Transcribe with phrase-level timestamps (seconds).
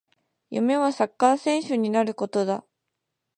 [0.49, 2.65] 夢はサッカー選手になることだ